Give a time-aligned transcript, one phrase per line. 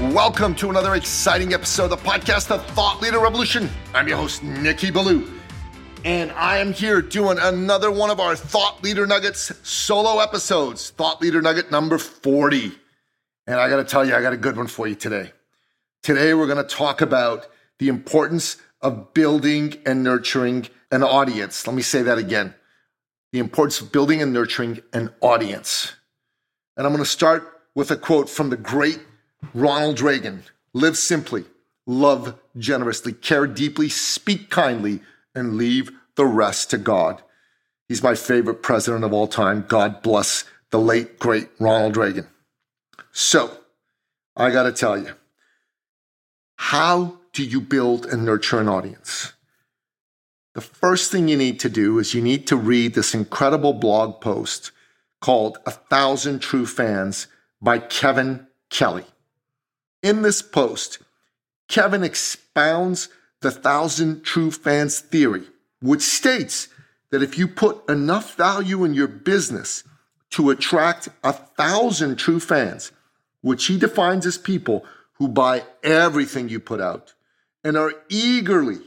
[0.00, 3.68] Welcome to another exciting episode of the podcast, The Thought Leader Revolution.
[3.92, 5.28] I'm your host, Nicky Billou,
[6.04, 11.20] and I am here doing another one of our Thought Leader Nuggets solo episodes, Thought
[11.20, 12.70] Leader Nugget number 40.
[13.48, 15.32] And I got to tell you, I got a good one for you today.
[16.04, 17.48] Today, we're going to talk about
[17.80, 21.66] the importance of building and nurturing an audience.
[21.66, 22.54] Let me say that again
[23.32, 25.92] the importance of building and nurturing an audience.
[26.76, 29.00] And I'm going to start with a quote from the great
[29.54, 31.44] Ronald Reagan live simply,
[31.86, 35.00] love generously, care deeply, speak kindly,
[35.34, 37.22] and leave the rest to God.
[37.88, 39.64] He's my favorite president of all time.
[39.66, 42.26] God bless the late, great Ronald Reagan.
[43.12, 43.58] So,
[44.36, 45.14] I got to tell you,
[46.56, 49.32] how do you build and nurture an audience?
[50.54, 54.20] The first thing you need to do is you need to read this incredible blog
[54.20, 54.72] post
[55.20, 57.28] called A Thousand True Fans
[57.62, 59.04] by Kevin Kelly.
[60.02, 60.98] In this post,
[61.68, 63.08] Kevin expounds
[63.40, 65.44] the thousand true fans theory,
[65.80, 66.68] which states
[67.10, 69.84] that if you put enough value in your business
[70.30, 72.92] to attract a thousand true fans,
[73.40, 74.84] which he defines as people
[75.14, 77.14] who buy everything you put out
[77.64, 78.78] and are eagerly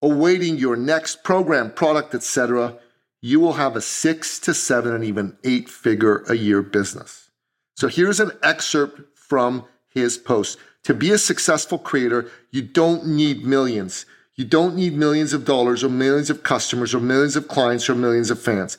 [0.00, 2.78] awaiting your next program, product, etc.,
[3.20, 7.30] you will have a six to seven and even eight figure a year business.
[7.76, 10.58] So here's an excerpt from his post.
[10.84, 14.06] To be a successful creator, you don't need millions.
[14.36, 17.94] You don't need millions of dollars or millions of customers or millions of clients or
[17.94, 18.78] millions of fans.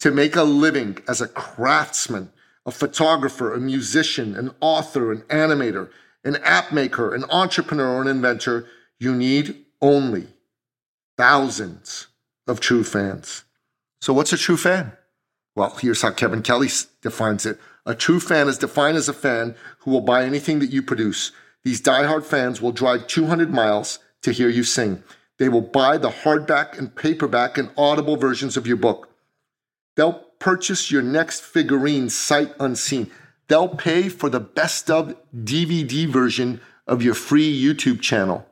[0.00, 2.30] To make a living as a craftsman,
[2.64, 5.90] a photographer, a musician, an author, an animator,
[6.24, 8.66] an app maker, an entrepreneur, or an inventor,
[8.98, 10.26] you need only
[11.16, 12.08] thousands
[12.46, 13.44] of true fans.
[14.00, 14.92] So, what's a true fan?
[15.54, 16.68] Well, here's how Kevin Kelly
[17.00, 20.70] defines it a true fan is defined as a fan who will buy anything that
[20.70, 21.30] you produce.
[21.62, 25.02] These diehard fans will drive 200 miles to hear you sing.
[25.38, 29.08] They will buy the hardback and paperback and audible versions of your book.
[29.94, 33.10] They'll purchase your next figurine sight unseen.
[33.48, 38.46] They'll pay for the best of DVD version of your free YouTube channel.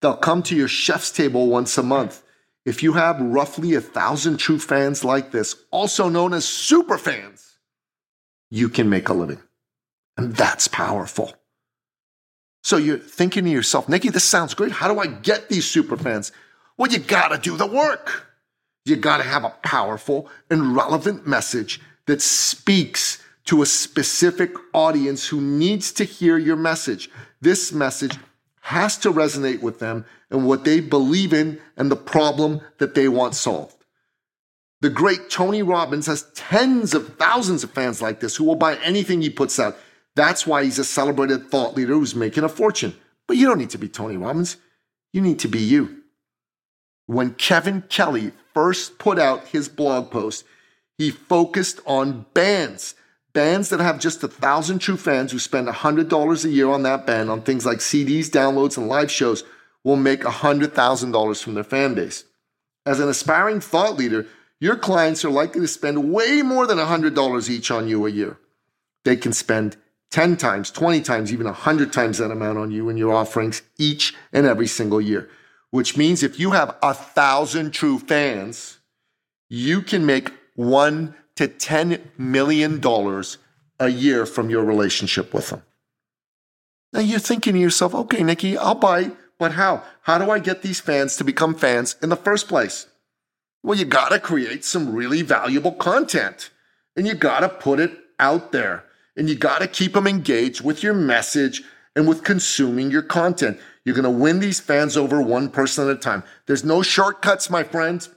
[0.00, 2.22] They'll come to your chef's table once a month.
[2.64, 7.47] If you have roughly a thousand true fans like this, also known as super fans,
[8.50, 9.40] you can make a living.
[10.16, 11.32] And that's powerful.
[12.62, 14.72] So you're thinking to yourself, Nicky, this sounds great.
[14.72, 16.32] How do I get these super fans?
[16.76, 18.26] Well, you got to do the work.
[18.84, 25.26] You got to have a powerful and relevant message that speaks to a specific audience
[25.26, 27.10] who needs to hear your message.
[27.40, 28.16] This message
[28.60, 33.08] has to resonate with them and what they believe in and the problem that they
[33.08, 33.74] want solved.
[34.80, 38.76] The great Tony Robbins has tens of thousands of fans like this who will buy
[38.76, 39.76] anything he puts out.
[40.14, 42.94] That's why he's a celebrated thought leader who's making a fortune.
[43.26, 44.56] But you don't need to be Tony Robbins.
[45.12, 46.02] You need to be you.
[47.06, 50.44] When Kevin Kelly first put out his blog post,
[50.96, 52.94] he focused on bands,
[53.32, 57.06] bands that have just a thousand true fans who spend $100 a year on that
[57.06, 59.42] band on things like CDs, downloads, and live shows
[59.84, 62.24] will make $100,000 from their fan base.
[62.84, 64.26] As an aspiring thought leader,
[64.60, 68.38] your clients are likely to spend way more than $100 each on you a year.
[69.04, 69.76] They can spend
[70.10, 74.14] 10 times, 20 times, even 100 times that amount on you and your offerings each
[74.32, 75.28] and every single year.
[75.70, 78.78] Which means if you have a thousand true fans,
[79.48, 82.82] you can make one to $10 million
[83.78, 85.62] a year from your relationship with them.
[86.92, 89.84] Now you're thinking to yourself, okay, Nicky, I'll buy, but how?
[90.02, 92.86] How do I get these fans to become fans in the first place?
[93.62, 96.50] Well, you got to create some really valuable content
[96.96, 98.84] and you got to put it out there
[99.16, 101.62] and you got to keep them engaged with your message
[101.96, 103.58] and with consuming your content.
[103.84, 106.22] You're going to win these fans over one person at a time.
[106.46, 108.10] There's no shortcuts, my friends.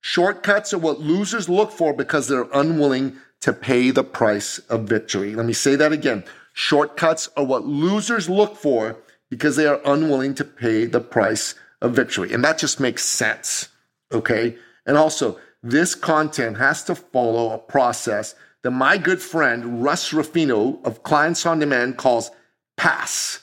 [0.00, 5.34] Shortcuts are what losers look for because they're unwilling to pay the price of victory.
[5.34, 6.24] Let me say that again.
[6.52, 8.96] Shortcuts are what losers look for
[9.28, 12.32] because they are unwilling to pay the price of victory.
[12.32, 13.68] And that just makes sense.
[14.12, 14.56] Okay.
[14.86, 20.80] And also, this content has to follow a process that my good friend Russ Ruffino
[20.84, 22.30] of Clients on Demand calls
[22.76, 23.40] PASS,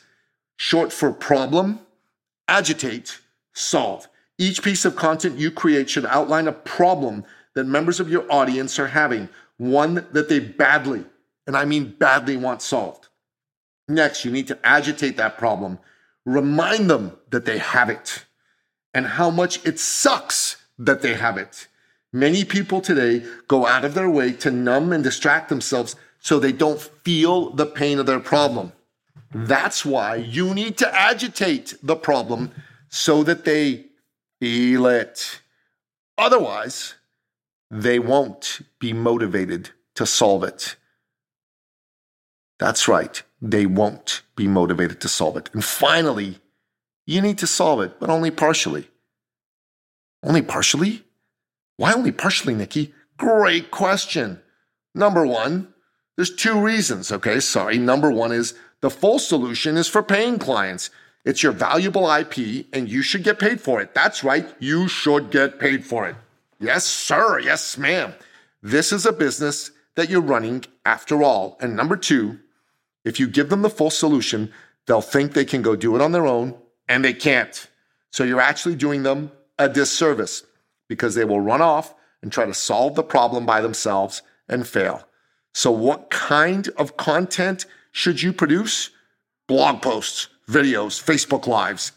[0.56, 1.80] short for problem,
[2.48, 3.20] agitate,
[3.54, 4.08] solve.
[4.38, 7.26] Each piece of content you create should outline a problem
[7.56, 11.04] that members of your audience are having, one that they badly,
[11.46, 13.10] and I mean badly, want solved.
[13.88, 15.78] Next, you need to agitate that problem,
[16.26, 18.26] remind them that they have it
[18.94, 21.68] and how much it sucks that they have it.
[22.12, 26.52] Many people today go out of their way to numb and distract themselves so they
[26.52, 28.72] don't feel the pain of their problem.
[29.34, 32.52] That's why you need to agitate the problem
[32.90, 33.86] so that they
[34.40, 35.42] feel it.
[36.18, 36.96] Otherwise,
[37.72, 40.76] they won't be motivated to solve it.
[42.60, 45.50] That's right, they won't be motivated to solve it.
[45.54, 46.40] And finally,
[47.08, 48.88] you need to solve it, but only partially.
[50.24, 51.04] Only partially?
[51.78, 52.94] Why only partially, Nicky?
[53.18, 54.42] Great question.
[54.96, 55.74] Number one,
[56.16, 57.40] there's two reasons, okay?
[57.40, 57.78] Sorry.
[57.78, 60.90] Number one is the full solution is for paying clients.
[61.26, 63.94] It's your valuable IP and you should get paid for it.
[63.94, 64.48] That's right.
[64.60, 66.16] You should get paid for it.
[66.60, 67.40] Yes, sir.
[67.40, 68.14] Yes, ma'am.
[68.62, 71.58] This is a business that you're running after all.
[71.60, 72.40] And number two,
[73.04, 74.52] if you give them the full solution,
[74.86, 76.56] they'll think they can go do it on their own
[76.88, 77.68] and they can't.
[78.12, 80.44] So you're actually doing them a disservice
[80.90, 85.08] because they will run off and try to solve the problem by themselves and fail.
[85.54, 88.90] So, what kind of content should you produce?
[89.48, 91.92] Blog posts, videos, Facebook Lives,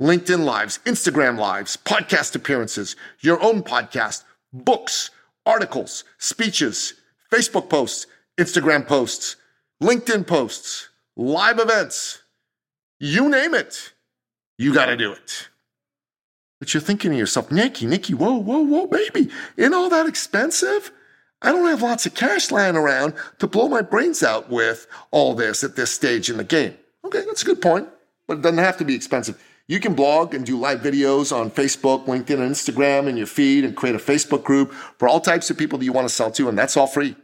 [0.00, 5.10] LinkedIn Lives, Instagram Lives, podcast appearances, your own podcast, books,
[5.44, 6.94] articles, speeches,
[7.32, 8.06] Facebook posts,
[8.38, 9.36] Instagram posts,
[9.82, 12.22] LinkedIn posts, live events,
[12.98, 13.92] you name it,
[14.56, 15.48] you got to do it.
[16.60, 20.90] But you're thinking to yourself, Nicky, Nicky, whoa, whoa, whoa, baby, ain't all that expensive?
[21.42, 25.34] I don't have lots of cash lying around to blow my brains out with all
[25.34, 26.74] this at this stage in the game.
[27.04, 27.88] Okay, that's a good point,
[28.26, 29.42] but it doesn't have to be expensive.
[29.66, 33.64] You can blog and do live videos on Facebook, LinkedIn, and Instagram in your feed
[33.64, 36.30] and create a Facebook group for all types of people that you want to sell
[36.32, 37.16] to, and that's all free.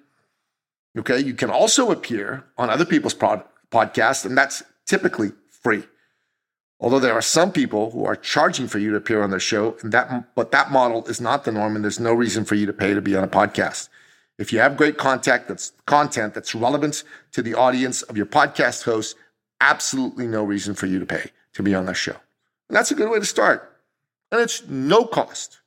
[0.98, 5.32] Okay, you can also appear on other people's pod- podcasts, and that's typically
[5.62, 5.84] free.
[6.80, 9.76] Although there are some people who are charging for you to appear on their show,
[9.82, 12.66] and that but that model is not the norm, and there's no reason for you
[12.66, 13.88] to pay to be on a podcast.
[14.38, 19.16] If you have great that's content that's relevant to the audience of your podcast host,
[19.60, 22.16] absolutely no reason for you to pay to be on their show.
[22.68, 23.76] And that's a good way to start.
[24.32, 25.60] And it's no cost.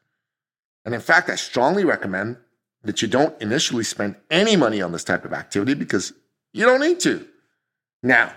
[0.85, 2.37] And in fact, I strongly recommend
[2.83, 6.13] that you don't initially spend any money on this type of activity because
[6.51, 7.27] you don't need to.
[8.01, 8.33] Now,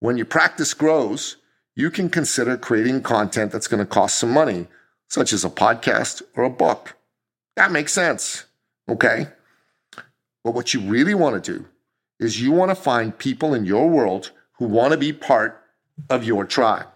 [0.00, 1.36] when your practice grows,
[1.76, 4.68] you can consider creating content that's going to cost some money,
[5.08, 6.96] such as a podcast or a book.
[7.56, 8.44] That makes sense.
[8.88, 9.28] Okay.
[10.42, 11.66] But what you really want to do
[12.20, 15.60] is you want to find people in your world who want to be part
[16.10, 16.86] of your tribe.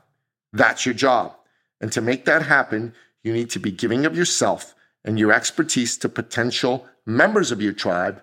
[0.53, 1.35] That's your job.
[1.81, 4.75] And to make that happen, you need to be giving of yourself
[5.05, 8.23] and your expertise to potential members of your tribe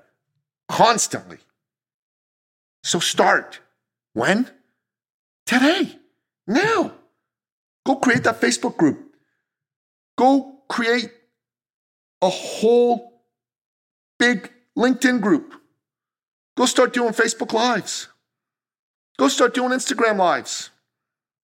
[0.68, 1.38] constantly.
[2.84, 3.60] So start.
[4.14, 4.50] When?
[5.46, 6.00] Today.
[6.48, 6.94] Now,
[7.86, 9.16] go create that Facebook group.
[10.18, 11.12] Go create
[12.22, 13.22] a whole
[14.20, 15.54] big LinkedIn group.
[16.58, 18.08] Go start doing Facebook Lives.
[19.18, 20.70] Go start doing Instagram Lives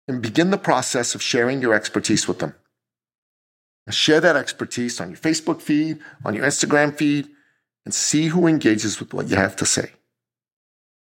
[0.08, 2.56] and begin the process of sharing your expertise with them.
[3.88, 7.28] And share that expertise on your Facebook feed, on your Instagram feed,
[7.86, 9.92] and see who engages with what you have to say.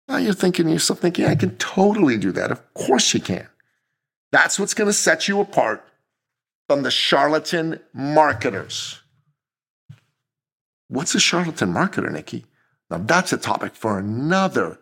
[0.08, 2.52] Now you're thinking to yourself, thinking, I can totally do that.
[2.52, 3.48] Of course you can.
[4.36, 5.82] That's what's going to set you apart
[6.68, 9.00] from the charlatan marketers.
[10.90, 12.44] What's a charlatan marketer, Nicky?
[12.90, 14.78] Now, that's a topic for another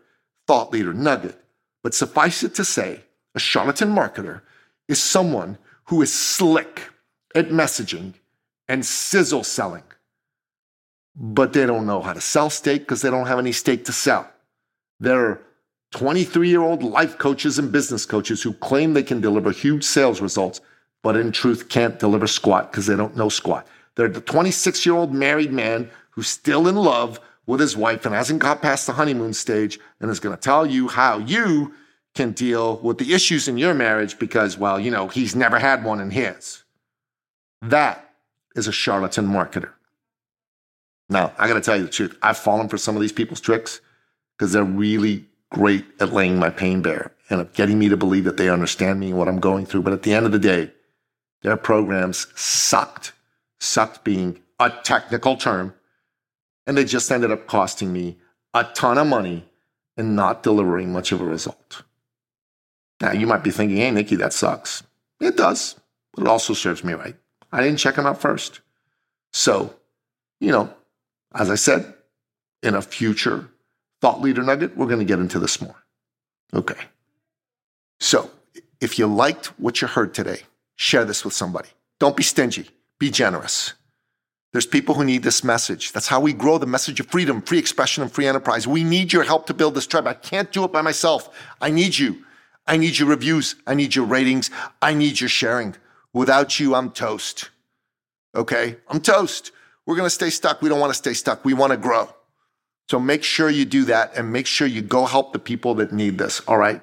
[0.47, 1.39] thought leader nugget.
[1.83, 3.01] But suffice it to say,
[3.35, 4.41] a charlatan marketer
[4.87, 6.89] is someone who is slick
[7.35, 8.15] at messaging
[8.67, 9.83] and sizzle selling,
[11.15, 13.93] but they don't know how to sell steak because they don't have any steak to
[13.93, 14.27] sell.
[14.99, 15.41] They're
[15.93, 20.21] 23 year old life coaches and business coaches who claim they can deliver huge sales
[20.21, 20.59] results,
[21.03, 23.67] but in truth can't deliver squat because they don't know squat.
[23.95, 28.15] They're the 26 year old married man who's still in love with his wife and
[28.15, 31.73] hasn't got past the honeymoon stage and is going to tell you how you
[32.15, 35.83] can deal with the issues in your marriage because, well, you know, he's never had
[35.83, 36.63] one in his.
[37.61, 38.13] That
[38.55, 39.71] is a charlatan marketer.
[41.09, 42.17] Now, I got to tell you the truth.
[42.21, 43.81] I've fallen for some of these people's tricks
[44.37, 48.25] because they're really great at laying my pain bare and of getting me to believe
[48.25, 49.83] that they understand me and what I'm going through.
[49.83, 50.71] But at the end of the day,
[51.43, 53.13] their programs sucked,
[53.59, 55.73] sucked being a technical term.
[56.67, 58.17] And they just ended up costing me
[58.53, 59.45] a ton of money
[59.95, 61.83] and not delivering much of a result.
[63.01, 64.83] Now, you might be thinking, hey, Nicky, that sucks.
[65.19, 65.75] It does,
[66.13, 67.15] but it also serves me right.
[67.51, 68.61] I didn't check them out first.
[69.33, 69.75] So,
[70.39, 70.73] you know,
[71.35, 71.93] as I said,
[72.61, 73.49] in a future
[74.03, 75.81] thought leader nugget, we're going to get into this more.
[76.53, 76.81] Okay.
[78.01, 78.29] So,
[78.81, 80.41] if you liked what you heard today,
[80.75, 81.69] share this with somebody.
[82.01, 82.69] Don't be stingy,
[82.99, 83.75] be generous.
[84.51, 85.93] There's people who need this message.
[85.93, 88.67] That's how we grow the message of freedom, free expression, and free enterprise.
[88.67, 90.05] We need your help to build this tribe.
[90.05, 91.29] I can't do it by myself.
[91.61, 92.25] I need you.
[92.67, 93.55] I need your reviews.
[93.65, 94.51] I need your ratings.
[94.81, 95.77] I need your sharing.
[96.11, 97.51] Without you, I'm toast.
[98.35, 98.75] Okay?
[98.89, 99.53] I'm toast.
[99.85, 100.61] We're going to stay stuck.
[100.61, 101.45] We don't want to stay stuck.
[101.45, 102.13] We want to grow.
[102.89, 105.91] So make sure you do that and make sure you go help the people that
[105.91, 106.41] need this.
[106.41, 106.81] All right?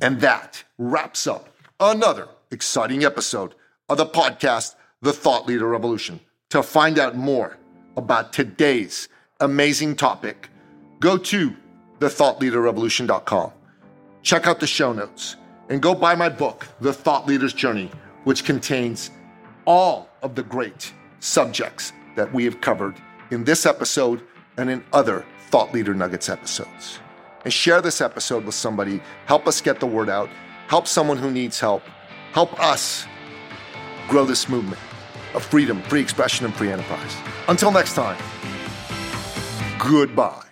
[0.00, 1.48] And that wraps up
[1.78, 3.54] another exciting episode
[3.88, 6.20] of the podcast, The Thought Leader Revolution.
[6.50, 7.58] To find out more
[7.96, 9.08] about today's
[9.40, 10.48] amazing topic,
[11.00, 11.54] go to
[11.98, 13.52] thethoughtleaderrevolution.com.
[14.22, 15.36] Check out the show notes
[15.68, 17.90] and go buy my book, The Thought Leader's Journey,
[18.24, 19.10] which contains
[19.66, 22.96] all of the great subjects that we have covered
[23.30, 24.22] in this episode
[24.56, 27.00] and in other Thought Leader Nuggets episodes.
[27.44, 29.02] And share this episode with somebody.
[29.26, 30.28] Help us get the word out.
[30.68, 31.82] Help someone who needs help.
[32.32, 33.06] Help us
[34.08, 34.80] grow this movement
[35.34, 37.16] of freedom, free expression, and free enterprise.
[37.48, 38.20] Until next time,
[39.78, 40.42] goodbye.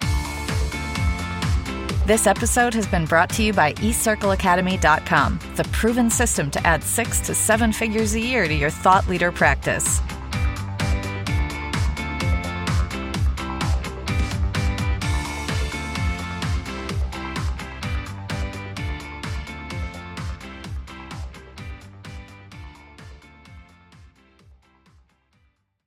[2.06, 7.20] This episode has been brought to you by eCircleAcademy.com, the proven system to add six
[7.20, 10.00] to seven figures a year to your thought leader practice.